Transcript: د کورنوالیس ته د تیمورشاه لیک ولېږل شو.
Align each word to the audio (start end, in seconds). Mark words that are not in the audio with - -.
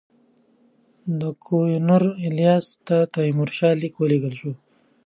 د 1.19 1.21
کورنوالیس 1.45 2.65
ته 2.87 2.97
د 3.03 3.09
تیمورشاه 3.13 3.77
لیک 3.81 3.93
ولېږل 3.97 4.33
شو. 4.41 4.51